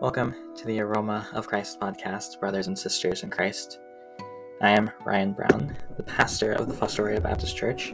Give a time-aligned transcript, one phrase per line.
[0.00, 3.80] Welcome to the Aroma of Christ podcast, brothers and sisters in Christ.
[4.62, 7.92] I am Ryan Brown, the pastor of the Fostoria Baptist Church,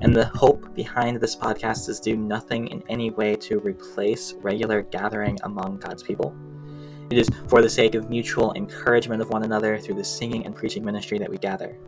[0.00, 4.82] and the hope behind this podcast is do nothing in any way to replace regular
[4.82, 6.36] gathering among God's people.
[7.08, 10.56] It is for the sake of mutual encouragement of one another through the singing and
[10.56, 11.78] preaching ministry that we gather.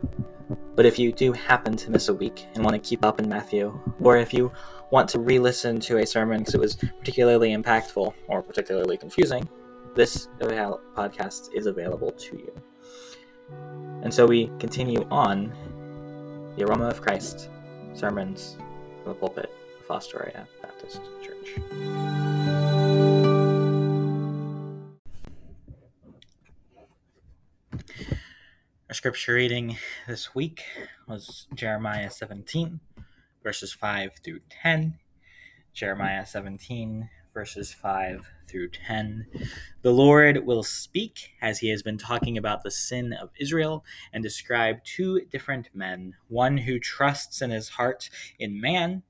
[0.75, 3.27] But if you do happen to miss a week and want to keep up in
[3.27, 4.49] Matthew, or if you
[4.91, 9.47] want to re listen to a sermon because it was particularly impactful or particularly confusing,
[9.95, 12.53] this podcast is available to you.
[14.03, 15.53] And so we continue on
[16.57, 17.49] the Aroma of Christ
[17.93, 18.57] sermons
[19.03, 21.57] from the pulpit of Fostoria Baptist Church.
[28.89, 30.63] Our scripture reading this week
[31.07, 32.81] was Jeremiah 17,
[33.43, 34.97] verses 5 through 10.
[35.73, 39.25] Jeremiah 17, verses 5 through 10.
[39.81, 44.21] The Lord will speak as he has been talking about the sin of Israel and
[44.21, 49.03] describe two different men one who trusts in his heart in man,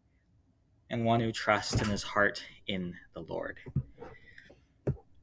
[0.89, 3.57] and one who trusts in his heart in the Lord.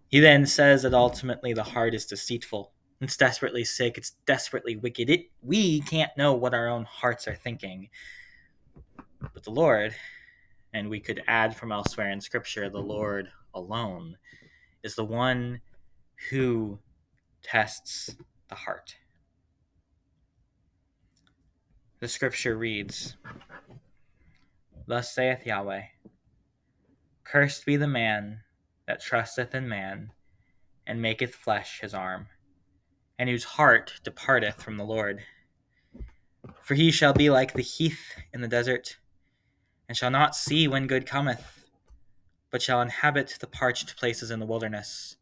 [0.09, 3.97] He then says that ultimately the heart is deceitful it's desperately sick.
[3.97, 5.09] It's desperately wicked.
[5.09, 7.91] It we can't know what our own hearts are thinking.
[9.21, 9.95] But the Lord,
[10.73, 12.89] and we could add from elsewhere in Scripture, the mm-hmm.
[12.89, 14.17] Lord alone
[14.83, 15.61] is the one
[16.31, 16.79] who
[17.43, 18.17] tests
[18.49, 18.97] the heart.
[22.01, 23.17] The Scripture reads,
[24.87, 25.83] Thus saith Yahweh,
[27.25, 28.41] Cursed be the man
[28.87, 30.13] that trusteth in man,
[30.87, 32.29] and maketh flesh his arm
[33.19, 35.23] and whose heart departeth from the Lord.
[36.63, 38.97] For he shall be like the heath in the desert,
[39.89, 41.65] and shall not see when good cometh,
[42.51, 45.17] but shall inhabit the parched places in the wilderness,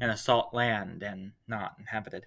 [0.00, 2.26] and a salt land and not inhabited.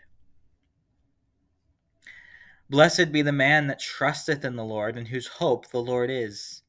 [2.70, 6.62] Blessed be the man that trusteth in the Lord, and whose hope the Lord is.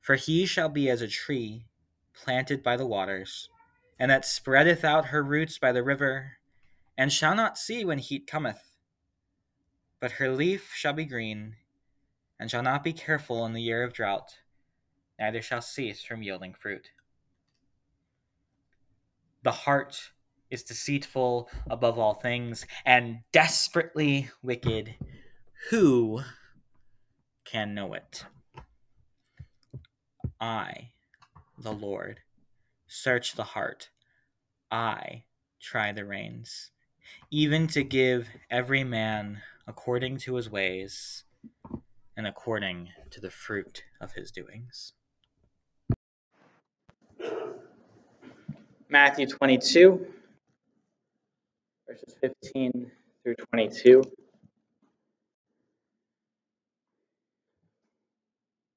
[0.00, 1.66] For he shall be as a tree
[2.14, 3.48] planted by the waters,
[3.98, 6.38] and that spreadeth out her roots by the river
[6.96, 8.76] and shall not see when heat cometh.
[10.00, 11.56] But her leaf shall be green,
[12.44, 14.36] and shall not be careful in the year of drought,
[15.18, 16.90] neither shall cease from yielding fruit.
[19.42, 20.10] The heart
[20.50, 24.94] is deceitful above all things, and desperately wicked.
[25.70, 26.20] Who
[27.46, 28.26] can know it?
[30.38, 30.90] I,
[31.56, 32.20] the Lord,
[32.86, 33.88] search the heart.
[34.70, 35.24] I
[35.62, 36.72] try the reins
[37.30, 41.23] even to give every man according to his ways
[42.16, 44.92] and according to the fruit of his doings.
[48.88, 50.06] Matthew 22,
[51.88, 52.90] verses 15
[53.22, 54.02] through 22.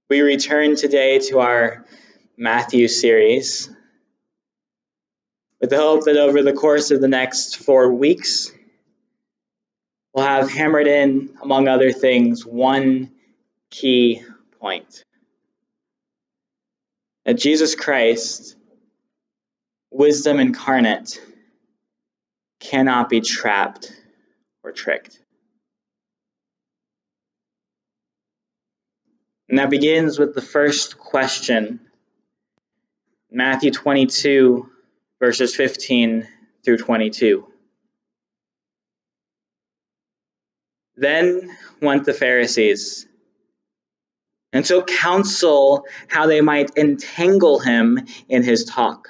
[0.10, 1.86] We return today to our
[2.38, 3.70] Matthew series
[5.60, 8.52] with the hope that over the course of the next four weeks,
[10.14, 13.12] we'll have hammered in, among other things, one
[13.70, 14.24] key
[14.60, 15.04] point
[17.26, 18.56] that Jesus Christ,
[19.92, 21.22] wisdom incarnate,
[22.60, 23.92] cannot be trapped
[24.64, 25.20] or tricked.
[29.50, 31.82] And that begins with the first question.
[33.30, 34.70] Matthew 22,
[35.20, 36.28] verses 15
[36.64, 37.46] through 22.
[40.96, 43.06] Then went the Pharisees
[44.54, 48.00] and took counsel how they might entangle him
[48.30, 49.10] in his talk.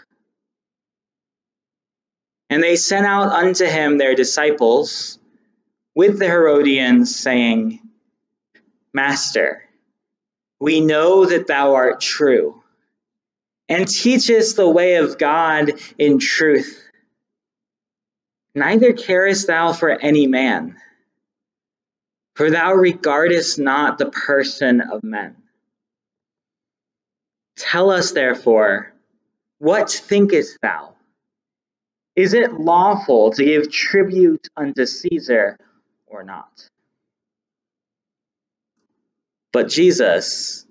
[2.49, 5.19] And they sent out unto him their disciples
[5.95, 7.79] with the Herodians, saying,
[8.93, 9.63] Master,
[10.59, 12.63] we know that thou art true
[13.69, 16.83] and teachest the way of God in truth.
[18.55, 20.77] Neither carest thou for any man,
[22.37, 25.35] for thou regardest not the person of men.
[27.55, 28.93] Tell us, therefore,
[29.57, 30.93] what thinkest thou?
[32.15, 35.57] Is it lawful to give tribute unto Caesar
[36.05, 36.69] or not?
[39.51, 40.63] But Jesus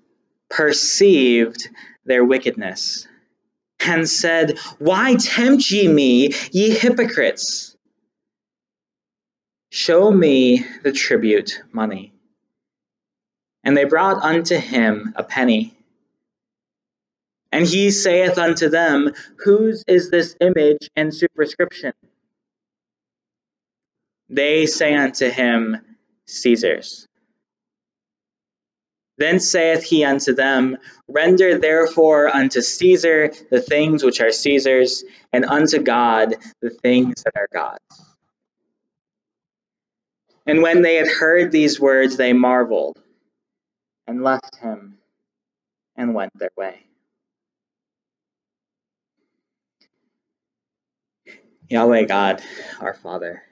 [0.49, 1.67] perceived
[2.05, 3.05] their wickedness,
[3.81, 7.76] and said, Why tempt ye me, ye hypocrites?
[9.69, 12.13] Show me the tribute money.
[13.63, 15.73] And they brought unto him a penny.
[17.51, 21.93] And he saith unto them, Whose is this image and superscription?
[24.29, 25.77] They say unto him,
[26.27, 27.07] Caesar's.
[29.17, 30.77] Then saith he unto them,
[31.07, 35.03] Render therefore unto Caesar the things which are Caesar's,
[35.33, 38.06] and unto God the things that are God's.
[40.47, 42.97] And when they had heard these words, they marveled,
[44.07, 44.97] and left him,
[45.97, 46.79] and went their way.
[51.69, 52.41] Yahweh God,
[52.79, 53.43] our Father,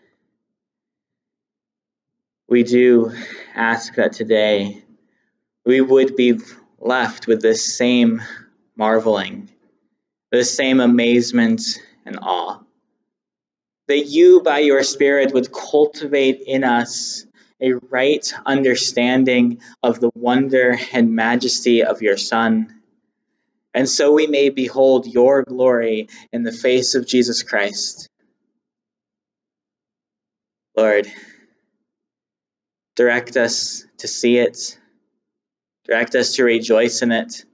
[2.48, 3.12] we do
[3.54, 4.82] ask that today
[5.66, 6.40] we would be
[6.80, 8.22] left with this same
[8.78, 9.50] marveling,
[10.32, 11.62] this same amazement
[12.06, 12.65] and awe.
[13.88, 17.26] That you, by your Spirit, would cultivate in us
[17.62, 22.82] a right understanding of the wonder and majesty of your Son.
[23.74, 28.10] And so we may behold your glory in the face of Jesus Christ.
[30.76, 31.08] Lord,
[32.96, 34.78] direct us to see it
[35.86, 37.46] Direct us to rejoice in it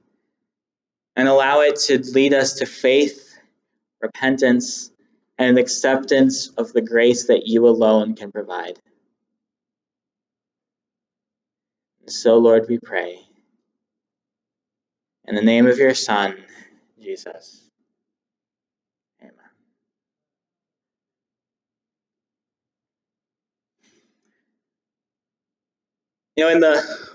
[1.18, 3.38] and allow it to lead us to faith,
[4.02, 4.91] repentance,
[5.42, 8.80] and acceptance of the grace that you alone can provide.
[12.02, 13.20] And so, Lord, we pray.
[15.26, 16.36] In the name of your Son,
[17.02, 17.62] Jesus.
[19.22, 19.34] Amen.
[26.36, 27.10] You know, in the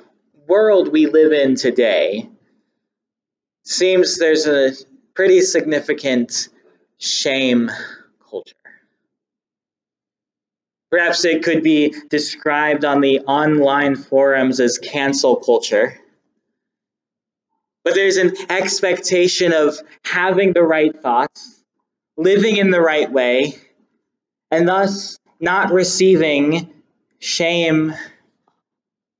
[0.49, 2.28] world we live in today,
[3.64, 4.73] seems there's a
[5.14, 6.49] pretty significant
[6.99, 7.70] shame.
[10.91, 15.99] Perhaps it could be described on the online forums as cancel culture.
[17.85, 21.62] But there's an expectation of having the right thoughts,
[22.17, 23.56] living in the right way,
[24.50, 26.73] and thus not receiving
[27.19, 27.94] shame,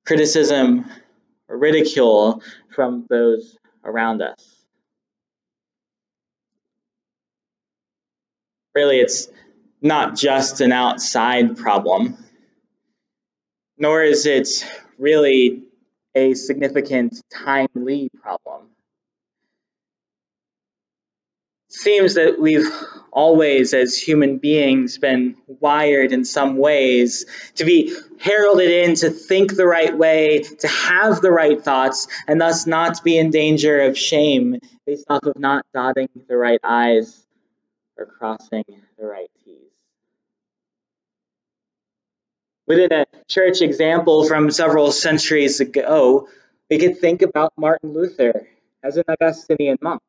[0.05, 0.85] criticism,
[1.49, 2.43] or ridicule
[2.75, 4.57] from those around us.
[8.75, 9.29] Really, it's
[9.87, 12.17] not just an outside problem,
[13.79, 14.49] nor is it
[14.99, 15.63] really
[16.15, 18.69] a significant timely problem.
[21.69, 22.67] Seems that we've
[23.13, 29.55] always, as human beings, been wired in some ways to be heralded in to think
[29.55, 33.99] the right way, to have the right thoughts, and thus not be in danger of
[33.99, 37.27] shame based off of not dotting the right I's
[37.99, 38.65] or crossing
[38.99, 39.31] the right
[42.67, 46.29] Within a church example from several centuries ago,
[46.69, 48.49] we could think about Martin Luther
[48.83, 50.03] as an Augustinian monk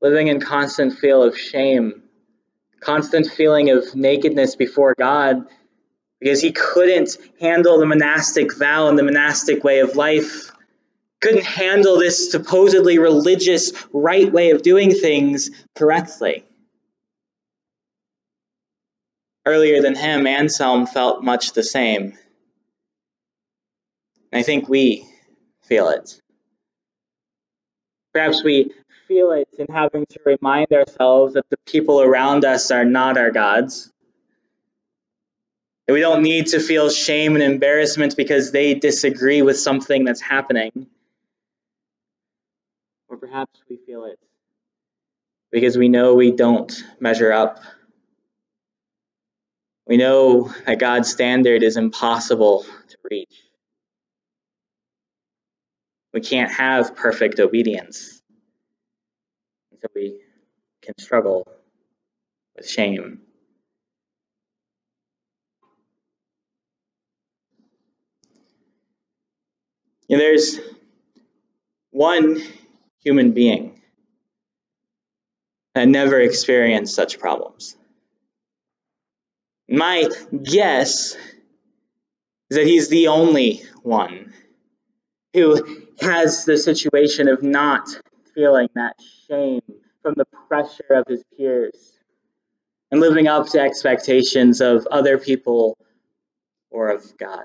[0.00, 2.02] living in constant feel of shame,
[2.80, 5.46] constant feeling of nakedness before God
[6.20, 10.52] because he couldn't handle the monastic vow and the monastic way of life,
[11.20, 16.44] couldn't handle this supposedly religious right way of doing things correctly.
[19.46, 22.18] Earlier than him, Anselm felt much the same.
[24.32, 25.08] I think we
[25.62, 26.20] feel it.
[28.12, 28.72] Perhaps we
[29.06, 33.30] feel it in having to remind ourselves that the people around us are not our
[33.30, 33.92] gods.
[35.86, 40.20] That we don't need to feel shame and embarrassment because they disagree with something that's
[40.20, 40.88] happening.
[43.08, 44.18] Or perhaps we feel it
[45.52, 47.60] because we know we don't measure up.
[49.86, 53.34] We know that God's standard is impossible to reach.
[56.12, 58.20] We can't have perfect obedience
[59.80, 60.20] so we
[60.82, 61.46] can struggle
[62.56, 63.20] with shame.
[70.08, 70.58] There's
[71.90, 72.40] one
[73.02, 73.82] human being
[75.74, 77.76] that never experienced such problems.
[79.68, 80.08] My
[80.42, 81.16] guess
[82.50, 84.32] is that he's the only one
[85.34, 87.88] who has the situation of not
[88.34, 88.94] feeling that
[89.28, 89.60] shame
[90.02, 91.98] from the pressure of his peers
[92.90, 95.76] and living up to expectations of other people
[96.70, 97.44] or of God.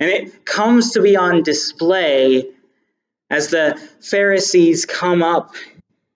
[0.00, 2.50] And it comes to be on display
[3.30, 5.54] as the Pharisees come up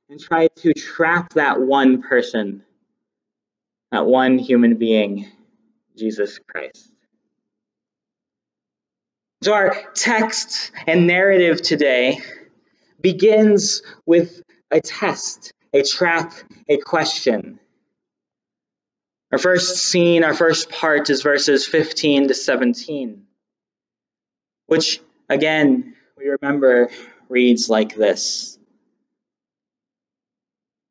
[0.08, 2.62] and try to trap that one person,
[3.92, 5.30] that one human being,
[5.96, 6.90] Jesus Christ.
[9.42, 12.20] So, our text and narrative today
[13.00, 16.32] begins with a test, a trap,
[16.68, 17.60] a question.
[19.30, 23.26] Our first scene, our first part is verses 15 to 17,
[24.66, 26.90] which again, we remember
[27.28, 28.58] reads like this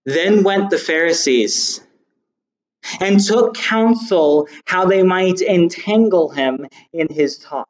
[0.06, 1.82] Then went the Pharisees
[3.00, 7.68] and took counsel how they might entangle him in his talk.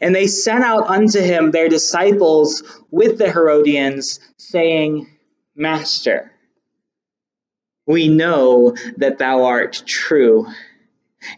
[0.00, 5.08] And they sent out unto him their disciples with the Herodians, saying,
[5.54, 6.30] Master,
[7.86, 10.46] we know that thou art true,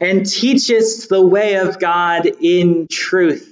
[0.00, 3.46] and teachest the way of God in truth.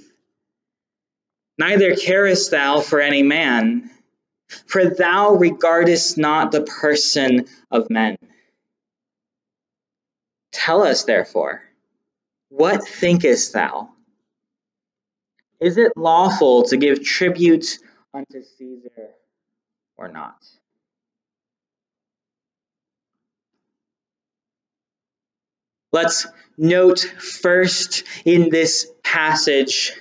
[1.57, 3.88] Neither carest thou for any man,
[4.65, 8.17] for thou regardest not the person of men.
[10.51, 11.61] Tell us, therefore,
[12.49, 13.89] what thinkest thou?
[15.59, 17.79] Is it lawful to give tribute
[18.13, 19.09] unto Caesar
[19.97, 20.35] or not?
[25.91, 26.27] Let's
[26.57, 29.93] note first in this passage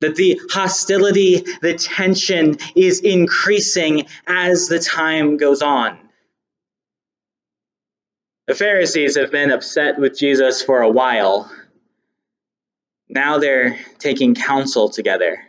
[0.00, 5.98] that the hostility, the tension is increasing as the time goes on.
[8.46, 11.50] The Pharisees have been upset with Jesus for a while.
[13.08, 15.42] Now they're taking counsel together.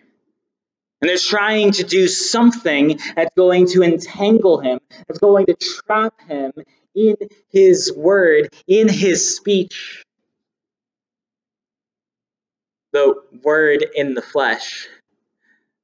[1.01, 6.13] And they're trying to do something that's going to entangle him, that's going to trap
[6.27, 6.53] him
[6.95, 7.15] in
[7.49, 10.04] his word, in his speech.
[12.95, 14.87] The word in the flesh.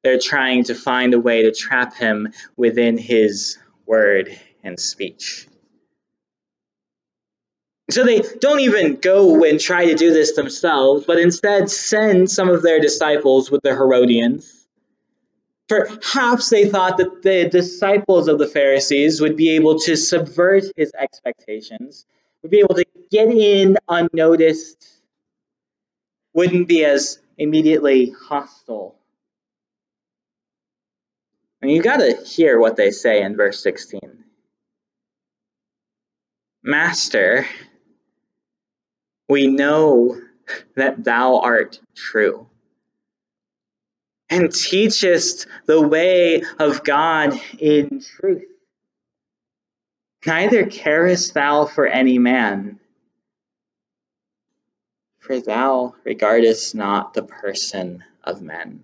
[0.02, 5.46] They're trying to find a way to trap him within his word and speech.
[7.90, 12.48] So they don't even go and try to do this themselves, but instead send some
[12.48, 14.66] of their disciples with the Herodians.
[15.68, 20.94] Perhaps they thought that the disciples of the Pharisees would be able to subvert his
[20.98, 22.06] expectations,
[22.42, 25.01] would be able to get in unnoticed,
[26.34, 28.96] wouldn't be as immediately hostile.
[31.62, 34.02] And you got to hear what they say in verse 16.
[36.64, 37.46] Master,
[39.30, 40.20] we know
[40.76, 42.48] that thou art true
[44.30, 48.46] and teachest the way of God in truth.
[50.26, 52.80] Neither carest thou for any man,
[55.22, 58.84] for thou regardest not the person of men.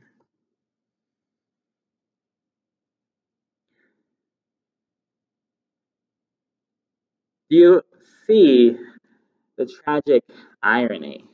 [7.49, 7.81] Do you
[8.25, 8.77] see
[9.57, 10.23] the tragic
[10.61, 11.25] irony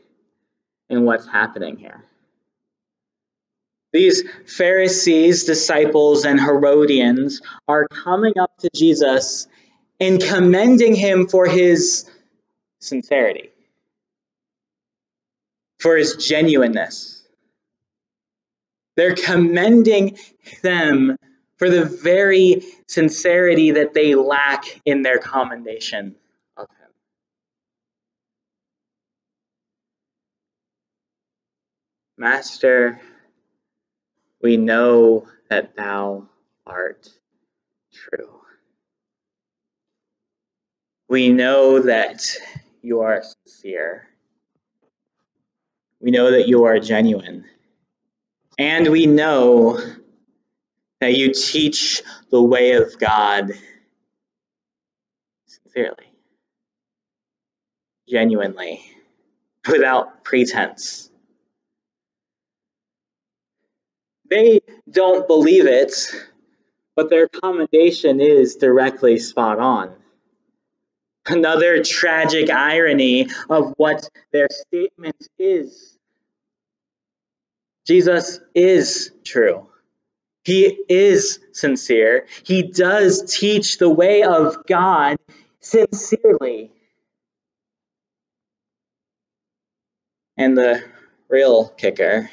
[0.89, 2.03] in what's happening here.
[3.91, 9.48] These Pharisees, disciples, and Herodians are coming up to Jesus
[10.00, 12.10] and commending him for his
[12.79, 13.50] sincerity,
[15.84, 17.28] for his genuineness.
[18.96, 20.18] They're commending
[20.62, 21.18] them
[21.58, 26.16] for the very sincerity that they lack in their commendation
[26.56, 26.90] of him.
[32.18, 33.02] Master,
[34.42, 36.30] we know that thou
[36.66, 37.10] art
[37.94, 38.40] true.
[41.10, 42.25] We know that
[42.82, 44.08] you are sincere.
[46.03, 47.45] We know that you are genuine.
[48.60, 49.79] And we know
[51.00, 53.51] that you teach the way of God
[55.45, 56.12] sincerely,
[58.10, 58.81] genuinely,
[59.65, 61.10] without pretense.
[64.29, 64.60] They
[64.91, 65.93] don't believe it,
[66.98, 69.95] but their commendation is directly spot on.
[71.25, 75.92] Another tragic irony of what their statement is.
[77.86, 79.68] Jesus is true.
[80.44, 82.28] He is sincere.
[82.44, 85.18] He does teach the way of God
[85.60, 86.72] sincerely.
[90.38, 90.84] And the
[91.30, 92.30] real kicker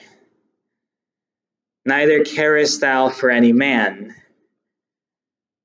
[1.85, 4.15] neither carest thou for any man,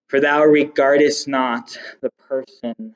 [0.07, 2.95] for thou regardest not the person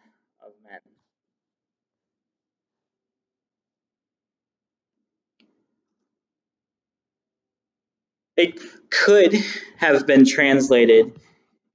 [8.40, 9.36] It could
[9.76, 11.20] have been translated,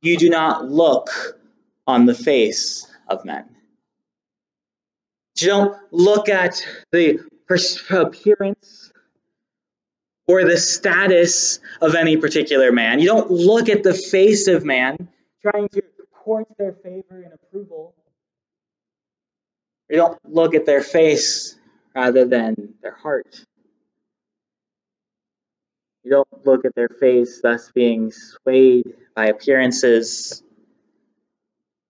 [0.01, 1.11] You do not look
[1.87, 3.45] on the face of men.
[5.39, 7.21] You don't look at the
[7.91, 8.91] appearance
[10.27, 12.99] or the status of any particular man.
[12.99, 15.11] You don't look at the face of man
[15.43, 15.83] trying to
[16.15, 17.95] court their favor and approval.
[19.91, 21.57] You don't look at their face
[21.95, 23.45] rather than their heart.
[26.05, 30.43] You don't look at their face, thus being swayed by appearances,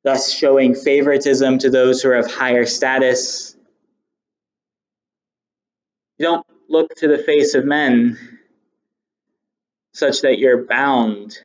[0.04, 3.56] thus showing favoritism to those who are of higher status.
[6.18, 8.16] You don't look to the face of men
[9.92, 11.36] such that you're bound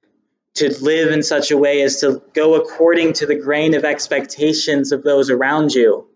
[0.56, 4.92] to live in such a way as to go according to the grain of expectations
[4.92, 6.08] of those around you,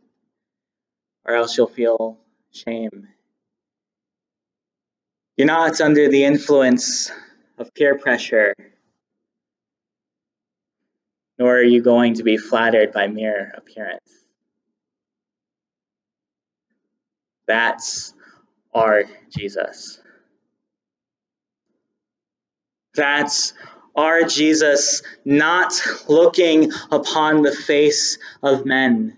[1.26, 2.20] or else you'll feel
[2.52, 3.08] shame.
[5.36, 7.12] You're not under the influence
[7.58, 8.54] of peer pressure,
[11.40, 14.12] nor are you going to be flattered by mere appearance.
[17.48, 18.14] That's
[18.76, 20.00] our Jesus.
[22.94, 23.54] That's
[23.96, 25.74] our Jesus not
[26.08, 29.18] looking upon the face of men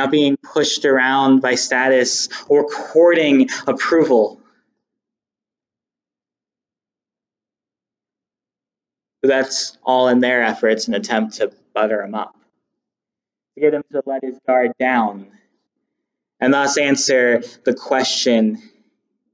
[0.00, 4.40] not being pushed around by status or courting approval.
[9.22, 12.34] That's all in their efforts and attempt to butter him up,
[13.54, 15.26] to get him to let his guard down,
[16.40, 18.62] and thus answer the question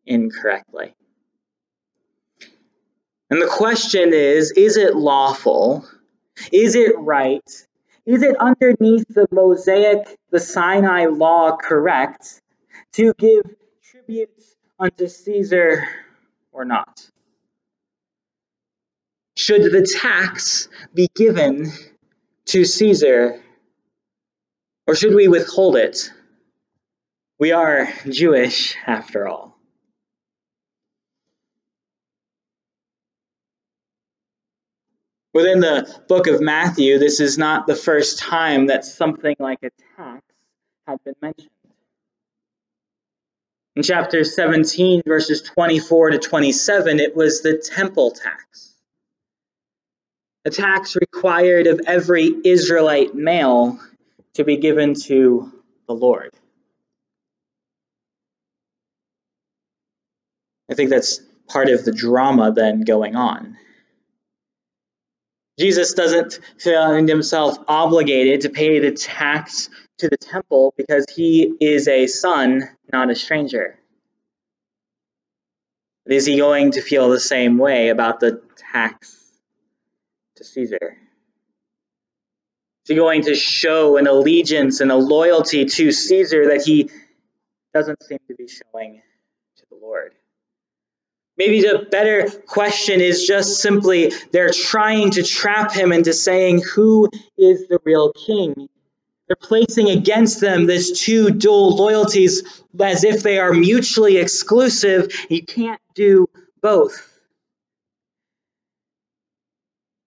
[0.04, 0.94] incorrectly.
[3.30, 5.87] And the question is is it lawful?
[6.50, 7.49] Is it right
[8.06, 12.40] is it underneath the Mosaic, the Sinai law correct
[12.92, 13.42] to give
[13.82, 14.30] tribute
[14.78, 15.88] unto Caesar
[16.52, 17.10] or not?
[19.36, 21.70] Should the tax be given
[22.46, 23.42] to Caesar
[24.86, 26.12] or should we withhold it?
[27.38, 29.56] We are Jewish after all.
[35.37, 39.68] Within the book of Matthew, this is not the first time that something like a
[39.94, 40.22] tax
[40.87, 41.51] had been mentioned.
[43.75, 48.72] In chapter 17, verses 24 to 27, it was the temple tax.
[50.46, 53.79] A tax required of every Israelite male
[54.37, 55.53] to be given to
[55.87, 56.33] the Lord.
[60.70, 63.59] I think that's part of the drama then going on.
[65.59, 71.88] Jesus doesn't find himself obligated to pay the tax to the temple because he is
[71.88, 73.79] a son, not a stranger.
[76.07, 78.42] Is he going to feel the same way about the
[78.73, 79.16] tax
[80.37, 80.99] to Caesar?
[82.85, 86.90] Is he going to show an allegiance and a loyalty to Caesar that he
[87.75, 89.03] doesn't seem to be showing
[89.57, 90.12] to the Lord?
[91.38, 97.11] Maybe the better question is just simply they're trying to trap him into saying who
[97.37, 98.68] is the real king.
[99.27, 105.12] They're placing against them this two dual loyalties as if they are mutually exclusive.
[105.29, 106.29] You can't do
[106.62, 107.12] both.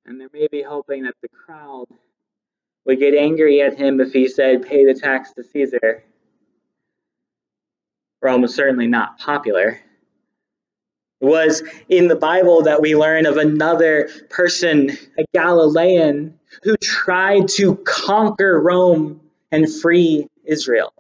[0.06, 1.86] And they're maybe hoping that the crowd
[2.86, 6.04] would get angry at him if he said, pay the tax to Caesar.
[8.22, 9.80] We're almost certainly not popular.
[11.22, 17.50] It was in the Bible that we learn of another person, a Galilean, who tried
[17.50, 20.94] to conquer Rome and free Israel.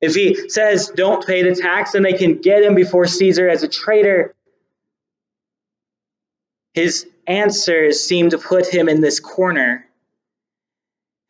[0.00, 3.62] If he says, don't pay the tax, then they can get him before Caesar as
[3.62, 4.34] a traitor.
[6.74, 9.86] His answers seem to put him in this corner.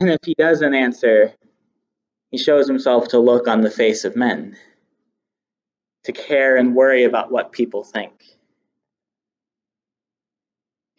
[0.01, 1.33] And if he doesn't answer,
[2.31, 4.57] he shows himself to look on the face of men
[6.07, 8.13] to care and worry about what people think.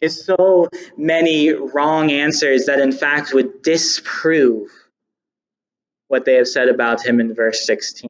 [0.00, 4.70] Is so many wrong answers that in fact would disprove
[6.06, 8.08] what they have said about him in verse 16.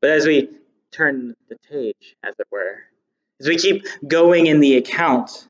[0.00, 0.50] But as we
[0.92, 2.78] turn the page, as it were,
[3.38, 5.46] as we keep going in the account,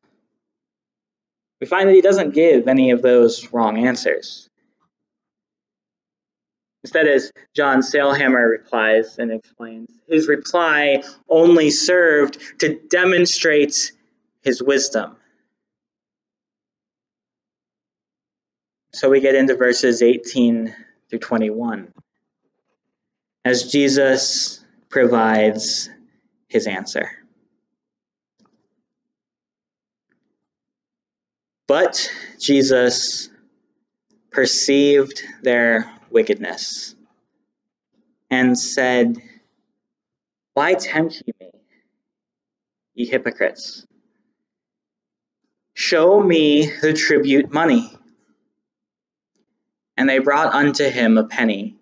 [1.61, 4.51] we find that he doesn't give any of those wrong answers.
[6.87, 13.90] Instead, as John Sailhamer replies and explains, his reply only served to demonstrate
[14.42, 15.16] his wisdom.
[18.92, 20.77] So we get into verses 18
[21.11, 21.92] through 21
[23.44, 25.90] as Jesus provides
[26.46, 27.11] his answer.
[31.66, 33.29] But Jesus
[34.31, 36.95] perceived their wickedness
[38.31, 39.16] and said,
[40.55, 41.51] Why tempt ye me,
[42.95, 43.87] ye hypocrites?
[45.75, 47.90] Show me the tribute money.
[49.97, 51.77] And they brought unto him a penny.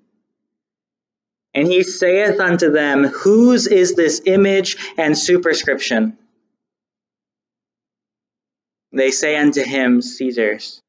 [1.55, 6.19] And he saith unto them, Whose is this image and superscription?
[8.93, 10.83] They say unto him, Caesar's.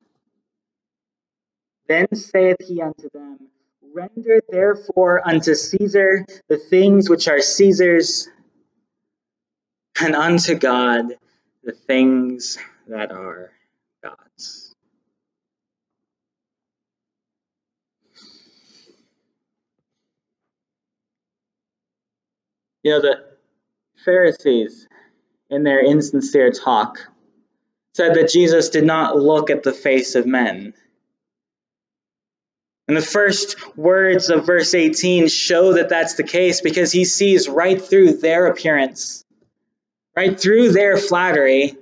[1.87, 3.39] Then saith he unto them,
[3.93, 8.27] Render therefore unto Caesar the things which are Caesar's,
[10.01, 11.13] and unto God
[11.63, 13.51] the things that are
[14.03, 14.73] God's.
[22.83, 23.25] You know, the
[24.03, 24.87] Pharisees,
[25.49, 26.99] in their insincere talk,
[27.93, 30.73] said that Jesus did not look at the face of men.
[32.87, 37.49] And the first words of verse 18 show that that's the case because he sees
[37.49, 39.25] right through their appearance,
[40.15, 41.77] right through their flattery.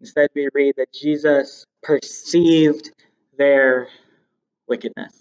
[0.00, 2.90] Instead, we read that Jesus perceived
[3.36, 3.88] their
[4.66, 5.12] wickedness.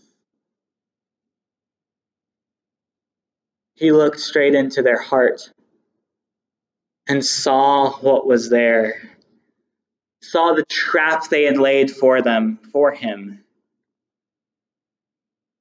[3.75, 5.51] He looked straight into their heart
[7.09, 9.01] and saw what was there,
[10.21, 13.44] saw the trap they had laid for them, for him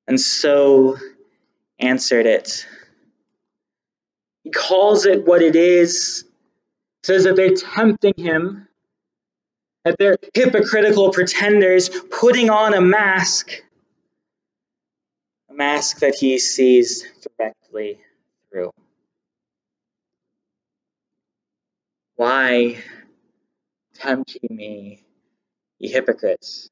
[0.06, 0.96] and so
[1.78, 2.66] answered it.
[4.42, 6.24] He calls it what it is,
[7.02, 8.68] says that they're tempting him,
[9.84, 13.62] that they're hypocritical pretenders putting on a mask,
[15.50, 17.04] a mask that he sees
[17.38, 18.00] directly
[18.50, 18.72] through.
[22.16, 22.82] Why
[23.94, 25.04] tempt ye me,
[25.78, 26.70] ye hypocrites?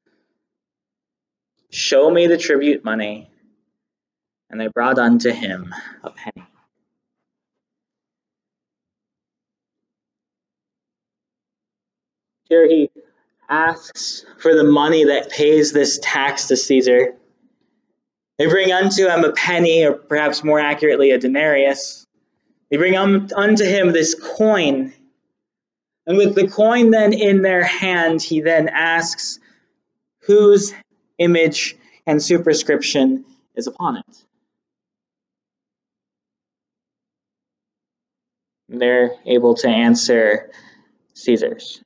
[1.73, 3.31] Show me the tribute money.
[4.51, 6.45] And they brought unto him a penny.
[12.47, 12.91] Here he
[13.49, 17.15] asks for the money that pays this tax to Caesar.
[18.37, 22.05] They bring unto him a penny, or perhaps more accurately, a denarius.
[22.69, 24.93] They bring unto him this coin.
[26.05, 29.39] And with the coin then in their hand, he then asks,
[30.27, 30.71] Whose
[31.17, 34.25] image, and superscription is upon it.
[38.69, 40.51] They're able to answer
[41.13, 41.81] Caesar's.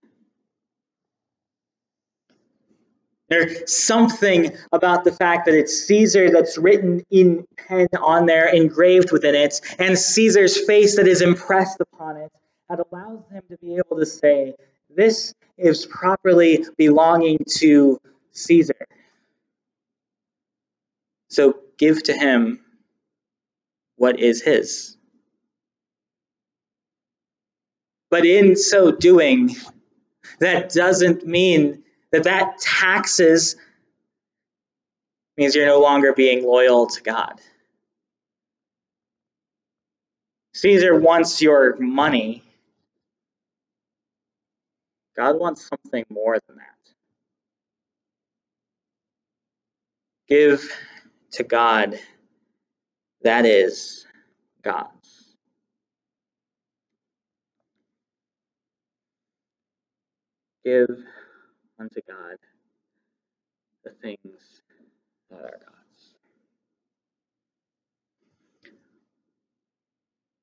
[3.29, 9.11] There's something about the fact that it's Caesar that's written in pen on there, engraved
[9.11, 12.31] within it, and Caesar's face that is impressed upon it
[12.69, 14.55] that allows him to be able to say,
[14.89, 17.99] This is properly belonging to
[18.31, 18.87] Caesar.
[21.29, 22.59] So give to him
[23.95, 24.95] what is his.
[28.09, 29.55] But in so doing,
[30.39, 33.55] that doesn't mean that that taxes
[35.37, 37.39] means you're no longer being loyal to God.
[40.53, 42.43] Caesar wants your money.
[45.15, 46.65] God wants something more than that.
[50.27, 50.71] Give
[51.38, 52.00] to God
[53.21, 54.08] that is
[54.63, 55.36] God's.
[60.65, 60.89] Give
[61.80, 62.38] unto God
[63.84, 64.62] the things
[65.30, 66.15] that are God's.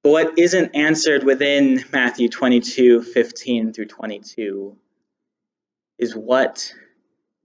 [0.05, 4.77] But what isn't answered within Matthew 22 15 through 22
[5.99, 6.73] is what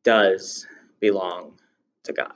[0.03, 0.67] does
[0.99, 1.53] belong
[2.03, 2.33] to God.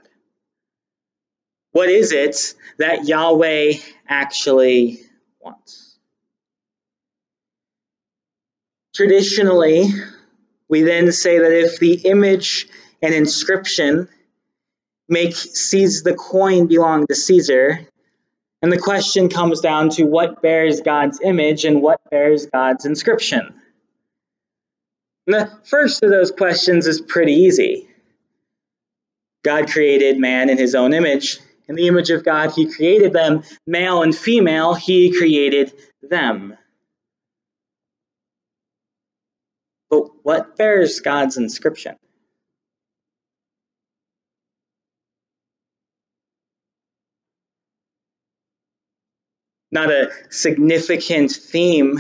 [1.74, 3.74] What is it that Yahweh
[4.08, 5.02] actually
[5.42, 5.98] wants?
[8.96, 9.88] Traditionally,
[10.70, 12.68] we then say that if the image
[13.02, 14.08] and inscription
[15.10, 17.88] make seize the coin belong to Caesar,
[18.62, 23.54] and the question comes down to what bears God's image and what bears God's inscription.
[25.26, 27.90] And the first of those questions is pretty easy.
[29.44, 33.44] God created man in his own image, in the image of God, he created them,
[33.66, 36.58] male and female, he created them.
[39.90, 41.96] But what bears God's inscription?
[49.72, 52.00] Not a significant theme,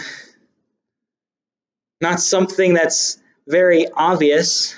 [2.01, 4.75] not something that's very obvious.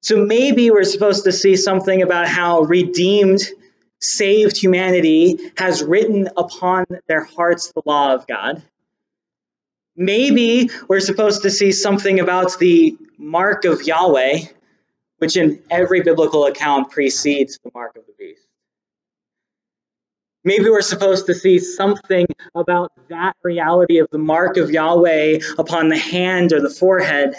[0.00, 3.40] So maybe we're supposed to see something about how redeemed,
[4.02, 8.62] saved humanity has written upon their hearts the law of God.
[9.94, 14.40] Maybe we're supposed to see something about the mark of Yahweh,
[15.18, 18.42] which in every biblical account precedes the mark of the beast.
[20.44, 25.88] Maybe we're supposed to see something about that reality of the mark of Yahweh upon
[25.88, 27.34] the hand or the forehead.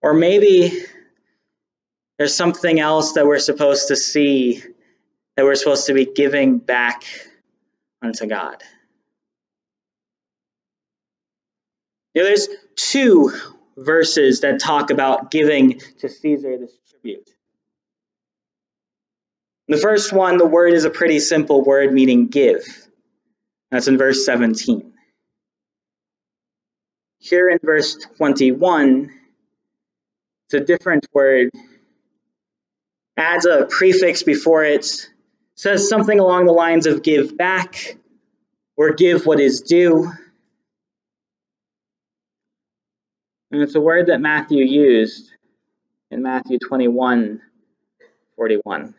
[0.00, 0.86] Or maybe
[2.18, 4.62] there's something else that we're supposed to see
[5.36, 7.04] that we're supposed to be giving back
[8.00, 8.62] unto God.
[12.14, 13.32] You know, there's two
[13.76, 17.28] verses that talk about giving to Caesar this tribute.
[19.68, 22.64] The first one, the word is a pretty simple word meaning give.
[23.70, 24.92] That's in verse 17.
[27.18, 29.10] Here in verse 21,
[30.46, 31.50] it's a different word.
[33.16, 35.08] Adds a prefix before it,
[35.54, 37.96] says something along the lines of give back
[38.76, 40.12] or give what is due.
[43.50, 45.30] And it's a word that Matthew used
[46.10, 47.40] in Matthew 21
[48.36, 48.94] 41.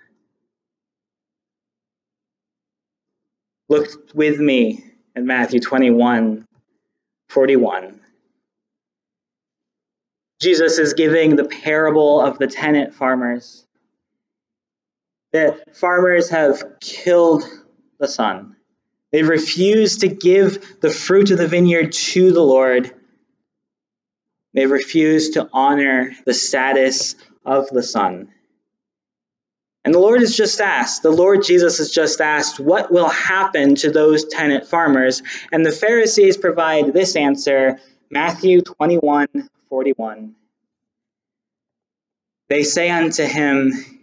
[3.70, 4.84] Look with me
[5.16, 6.48] at Matthew 21
[7.30, 8.02] 41.
[10.42, 13.67] Jesus is giving the parable of the tenant farmers.
[15.32, 17.44] The farmers have killed
[18.00, 18.56] the son.
[19.12, 22.94] They refuse to give the fruit of the vineyard to the Lord.
[24.54, 28.30] They refuse to honor the status of the son.
[29.86, 33.76] And the Lord has just asked, the Lord Jesus has just asked, what will happen
[33.76, 35.24] to those tenant farmers?
[35.52, 39.28] And the Pharisees provide this answer Matthew 21
[39.70, 40.36] 41.
[42.50, 43.97] They say unto him,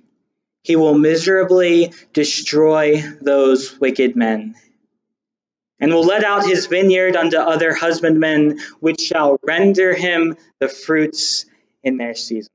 [0.65, 4.55] He will miserably destroy those wicked men,
[5.79, 11.45] and will let out his vineyard unto other husbandmen, which shall render him the fruits
[11.83, 12.49] in their seasons.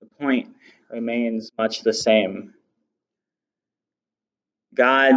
[0.00, 0.54] The point
[0.88, 2.54] remains much the same.
[4.72, 5.14] God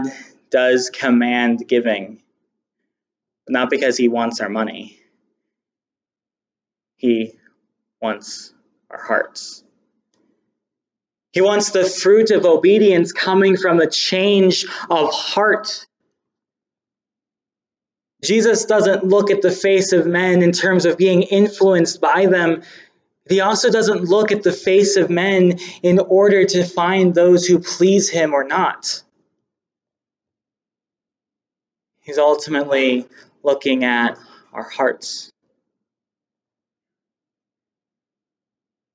[0.52, 2.22] does command giving,
[3.48, 5.00] not because he wants our money.
[6.98, 7.34] He
[8.02, 8.54] wants
[8.92, 9.64] our hearts.
[11.32, 15.88] He wants the fruit of obedience coming from a change of heart.
[18.22, 22.64] Jesus doesn't look at the face of men in terms of being influenced by them.
[23.30, 27.60] He also doesn't look at the face of men in order to find those who
[27.60, 29.02] please him or not.
[32.02, 33.06] He's ultimately
[33.44, 34.18] looking at
[34.54, 35.32] our hearts.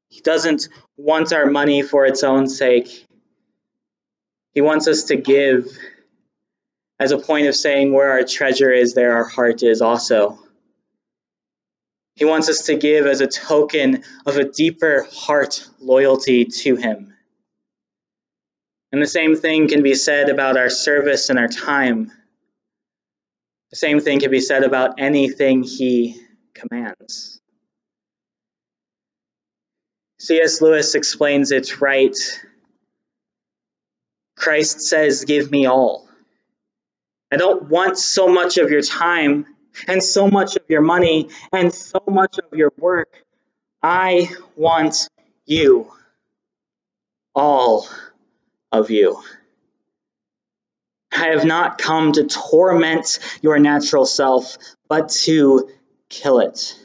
[0.08, 3.06] He doesn't want our money for its own sake.
[4.54, 5.68] He wants us to give
[6.98, 10.38] as a point of saying where our treasure is, there our heart is also.
[12.14, 17.12] He wants us to give as a token of a deeper heart loyalty to Him.
[18.90, 22.10] And the same thing can be said about our service and our time.
[23.70, 26.20] The same thing can be said about anything He
[26.54, 27.40] commands.
[30.18, 30.60] C.S.
[30.60, 32.16] Lewis explains it right.
[34.36, 36.08] Christ says, Give me all.
[37.32, 39.46] I don't want so much of your time
[39.88, 43.12] and so much of your money and so much of your work.
[43.82, 45.08] I want
[45.44, 45.92] you,
[47.34, 47.88] all
[48.72, 49.22] of you.
[51.12, 54.56] I have not come to torment your natural self,
[54.88, 55.70] but to
[56.08, 56.76] kill it.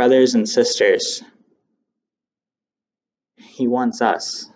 [0.00, 1.22] brothers and sisters.
[3.36, 4.48] He wants us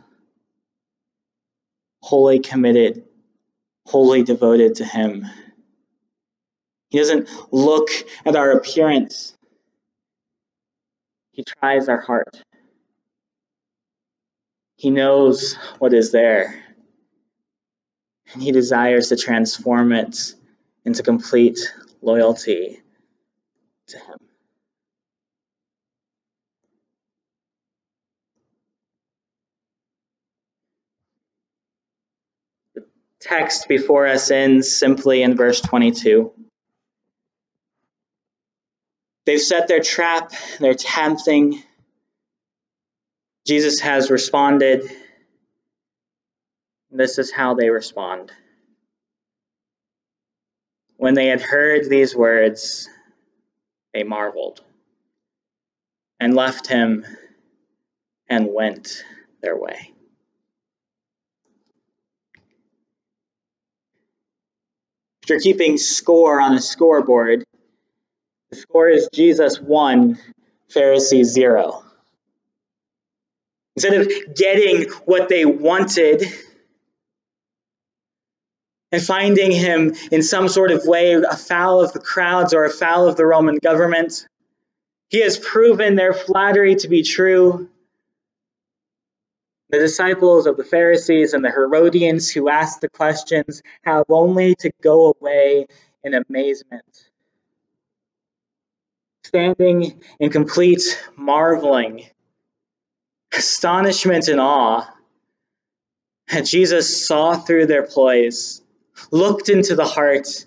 [2.00, 3.04] wholly committed,
[3.86, 5.26] wholly devoted to Him.
[6.94, 7.88] He doesn't look
[8.24, 9.36] at our appearance,
[11.32, 12.40] He tries our heart.
[14.76, 16.62] He knows what is there,
[18.32, 20.34] and He desires to transform it
[20.84, 21.58] into complete
[22.00, 22.80] loyalty
[23.88, 24.18] to Him.
[32.76, 32.86] The
[33.18, 36.32] text before us ends simply in verse 22.
[39.26, 41.62] They've set their trap, they're tempting.
[43.46, 44.82] Jesus has responded.
[46.90, 48.32] This is how they respond.
[50.96, 52.88] When they had heard these words,
[53.92, 54.62] they marveled
[56.20, 57.04] and left him
[58.28, 59.04] and went
[59.42, 59.92] their way.
[65.22, 67.44] If you're keeping score on a scoreboard,
[68.54, 70.18] the score is Jesus 1,
[70.68, 71.82] Pharisees 0.
[73.76, 76.22] Instead of getting what they wanted
[78.92, 83.16] and finding him in some sort of way afoul of the crowds or afoul of
[83.16, 84.28] the Roman government,
[85.08, 87.68] he has proven their flattery to be true
[89.70, 94.70] the disciples of the Pharisees and the Herodians who asked the questions have only to
[94.80, 95.66] go away
[96.04, 96.84] in amazement.
[99.34, 100.84] Standing in complete
[101.16, 102.04] marveling,
[103.36, 104.88] astonishment, and awe,
[106.28, 108.62] and Jesus saw through their ploys,
[109.10, 110.46] looked into the heart,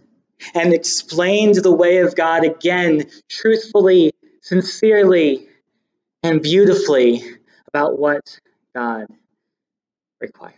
[0.56, 5.50] and explained the way of God again, truthfully, sincerely,
[6.24, 7.26] and beautifully
[7.68, 8.40] about what
[8.74, 9.08] God
[10.22, 10.54] required.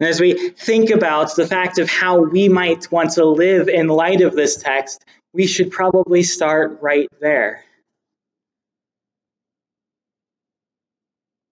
[0.00, 3.88] And as we think about the fact of how we might want to live in
[3.88, 7.64] light of this text, we should probably start right there.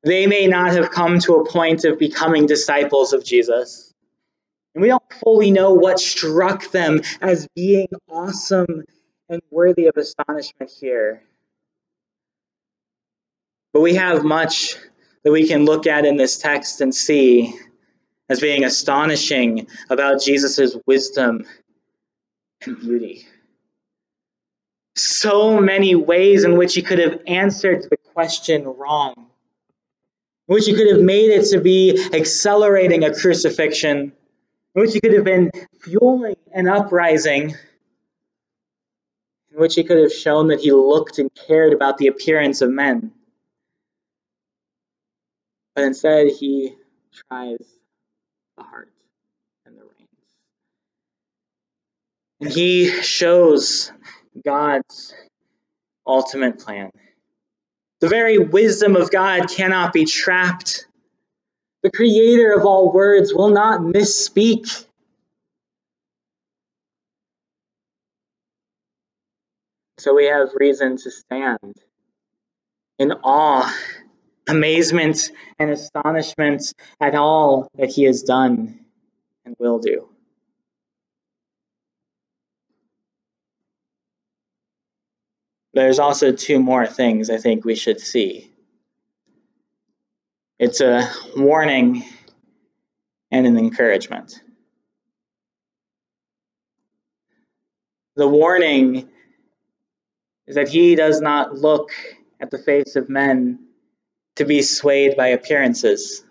[0.02, 3.90] They may not have come to a point of becoming disciples of Jesus.
[4.74, 8.84] And we don't fully know what struck them as being awesome
[9.30, 11.22] and worthy of astonishment here.
[13.72, 14.76] But we have much
[15.22, 17.58] that we can look at in this text and see
[18.28, 21.44] as being astonishing about Jesus' wisdom
[22.64, 23.26] and beauty.
[24.96, 29.14] So many ways in which he could have answered the question wrong,
[30.48, 34.12] in which he could have made it to be accelerating a crucifixion,
[34.74, 35.50] in which he could have been
[35.82, 37.54] fueling an uprising
[39.54, 42.70] in which he could have shown that he looked and cared about the appearance of
[42.70, 43.12] men.
[45.74, 46.74] But instead, he
[47.28, 47.58] tries
[48.56, 48.90] the heart
[49.66, 50.08] and the reins.
[52.40, 53.92] And he shows
[54.44, 55.14] God's
[56.06, 56.90] ultimate plan.
[58.00, 60.86] The very wisdom of God cannot be trapped.
[61.82, 64.84] The creator of all words will not misspeak.
[69.98, 71.74] So we have reason to stand
[72.98, 73.74] in awe,
[74.48, 78.80] amazement, and astonishment at all that he has done
[79.44, 80.08] and will do.
[85.72, 88.52] There's also two more things I think we should see.
[90.58, 92.04] It's a warning
[93.32, 94.40] and an encouragement.
[98.14, 99.08] The warning
[100.46, 101.90] is that he does not look
[102.40, 103.58] at the face of men
[104.36, 106.24] to be swayed by appearances.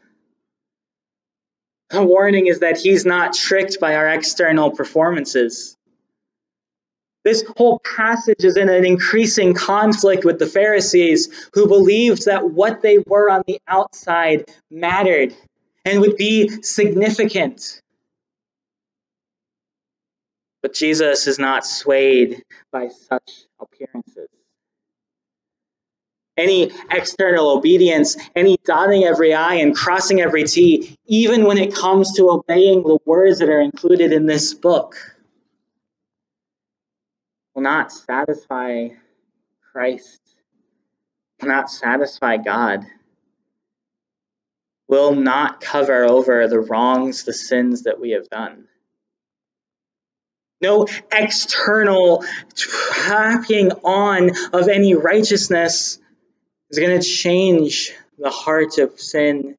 [1.89, 5.77] The warning is that he's not tricked by our external performances.
[7.23, 12.81] This whole passage is in an increasing conflict with the Pharisees who believed that what
[12.81, 15.33] they were on the outside mattered
[15.85, 17.81] and would be significant.
[20.61, 24.29] But Jesus is not swayed by such appearances.
[26.35, 32.13] Any external obedience, any dotting every I and crossing every T, even when it comes
[32.13, 34.95] to obeying the words that are included in this book,
[37.53, 38.89] will not satisfy
[39.71, 40.21] Christ,
[41.39, 42.83] will not satisfy God,
[44.87, 48.67] will not cover over the wrongs, the sins that we have done.
[50.61, 52.23] No external
[52.55, 55.99] tracking on of any righteousness
[56.73, 59.55] is going to change the heart of sin,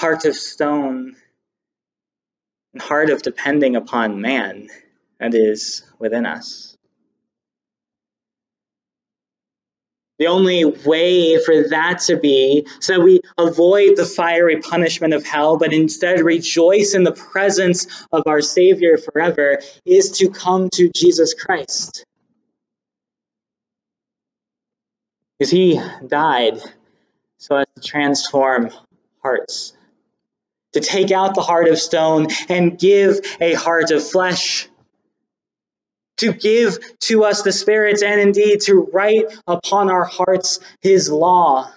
[0.00, 1.14] heart of stone,
[2.72, 4.68] and heart of depending upon man
[5.20, 6.76] that is within us.
[10.18, 15.24] The only way for that to be so that we avoid the fiery punishment of
[15.24, 20.90] hell, but instead rejoice in the presence of our Savior forever, is to come to
[20.92, 22.04] Jesus Christ.
[25.40, 26.60] Because he died
[27.38, 28.68] so as to transform
[29.22, 29.72] hearts,
[30.74, 34.68] to take out the heart of stone and give a heart of flesh,
[36.18, 41.72] to give to us the Spirit, and indeed to write upon our hearts His law,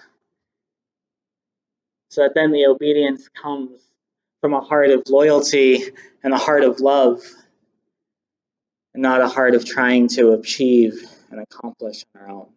[2.10, 3.80] so that then the obedience comes
[4.42, 5.84] from a heart of loyalty
[6.22, 7.22] and a heart of love,
[8.92, 12.48] and not a heart of trying to achieve and accomplish on our own.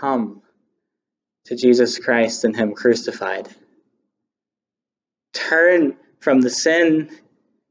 [0.00, 0.42] Come
[1.46, 3.48] to Jesus Christ and Him crucified.
[5.32, 7.10] Turn from the sin,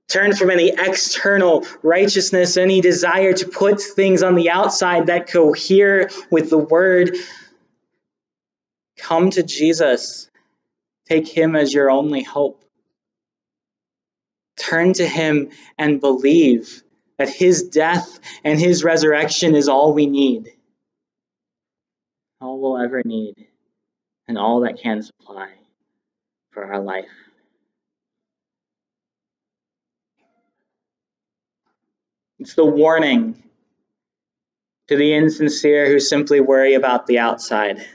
[0.08, 6.10] turn from any external righteousness, any desire to put things on the outside that cohere
[6.32, 7.16] with the Word.
[8.98, 10.30] Come to Jesus.
[11.08, 12.64] Take Him as your only hope.
[14.58, 16.82] Turn to Him and believe
[17.20, 20.55] that His death and His resurrection is all we need
[22.72, 23.48] we'll ever need,
[24.28, 25.50] and all that can supply
[26.52, 27.06] for our life.
[32.40, 33.44] It's the warning
[34.88, 37.86] to the insincere who simply worry about the outside.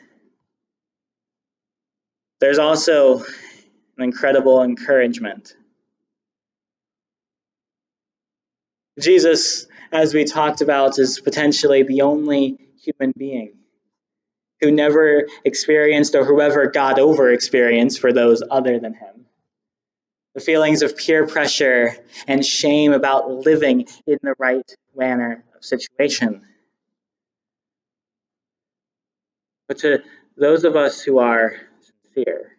[2.40, 3.24] There's also an
[3.98, 5.54] incredible encouragement.
[8.98, 13.59] Jesus, as we talked about, is potentially the only human being
[14.60, 19.26] who never experienced or whoever got over experience for those other than him.
[20.34, 21.96] The feelings of peer pressure
[22.28, 26.42] and shame about living in the right manner of situation.
[29.66, 30.02] But to
[30.36, 32.56] those of us who are sincere,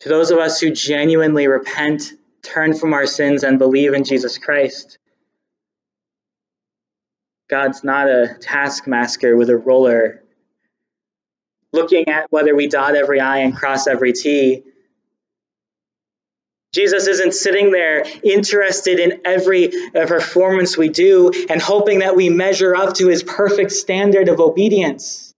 [0.00, 4.38] to those of us who genuinely repent, turn from our sins, and believe in Jesus
[4.38, 4.98] Christ,
[7.50, 10.22] God's not a taskmaster with a ruler
[11.72, 14.62] looking at whether we dot every I and cross every T.
[16.72, 22.28] Jesus isn't sitting there interested in every uh, performance we do and hoping that we
[22.28, 25.34] measure up to his perfect standard of obedience.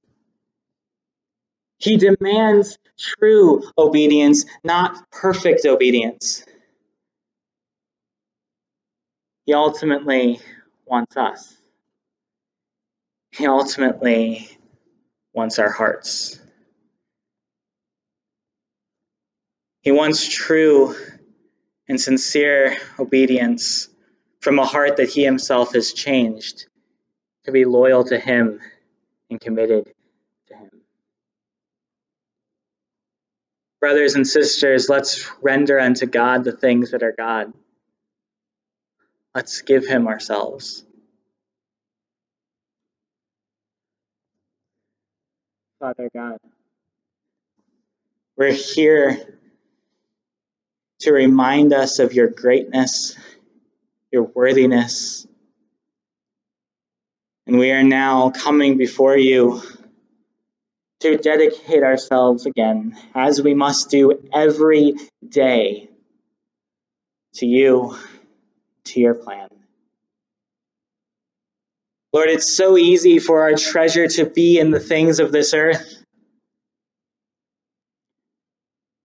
[1.79, 6.45] He demands true obedience, not perfect obedience.
[9.47, 10.39] He ultimately
[10.85, 11.57] wants us.
[13.33, 14.49] He ultimately
[15.33, 16.39] wants our hearts.
[19.81, 20.95] He wants true
[21.89, 23.89] and sincere obedience
[24.41, 26.67] from a heart that he himself has changed
[27.45, 28.61] to be loyal to him
[29.31, 29.93] and committed
[30.49, 30.71] to him.
[33.81, 37.53] Brothers and sisters, let's render unto God the things that are God.
[39.35, 40.85] Let's give him ourselves.
[45.83, 46.39] Father God.
[48.37, 49.19] We're here
[51.01, 53.17] to remind us of your greatness,
[54.13, 55.27] your worthiness.
[57.49, 59.61] And we are now coming before you
[61.01, 64.95] to dedicate ourselves again, as we must do every
[65.29, 65.91] day,
[67.35, 67.99] to you,
[68.85, 69.49] to your plan.
[72.13, 76.05] Lord, it's so easy for our treasure to be in the things of this earth.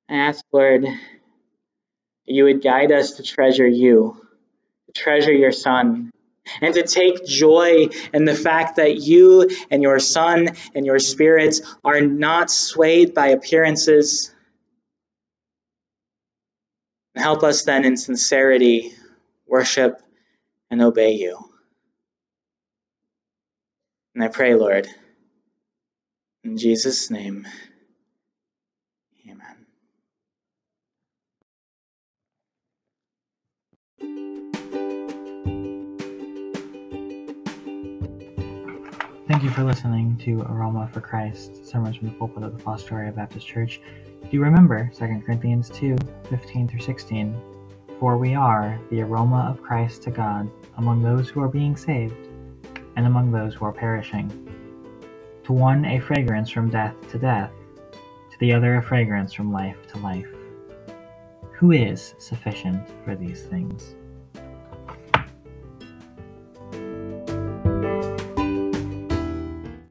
[0.09, 0.85] I ask, Lord,
[2.25, 4.21] you would guide us to treasure you,
[4.87, 6.11] to treasure your Son,
[6.61, 11.61] and to take joy in the fact that you and your Son and your spirits
[11.85, 14.33] are not swayed by appearances.
[17.15, 18.93] Help us then in sincerity
[19.47, 20.01] worship
[20.69, 21.37] and obey you.
[24.18, 24.88] And I pray, Lord,
[26.43, 27.45] in Jesus' name,
[29.30, 29.68] amen.
[39.28, 43.15] Thank you for listening to Aroma for Christ, sermons from the pulpit of the Fostoria
[43.15, 43.80] Baptist Church.
[44.24, 45.95] Do you remember 2 Corinthians 2
[46.28, 47.39] 15 through 16?
[47.99, 52.26] For we are the aroma of Christ to God among those who are being saved
[52.97, 54.27] and among those who are perishing.
[55.45, 57.51] To one a fragrance from death to death,
[57.93, 60.27] to the other a fragrance from life to life.
[61.53, 63.95] Who is sufficient for these things?